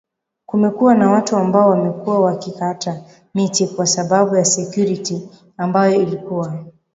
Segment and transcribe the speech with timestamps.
[0.45, 3.01] kumekuwa na watu ambao wamekuwa wakikata
[3.33, 6.65] miti kwa sababu ya security ambayo ilikuwa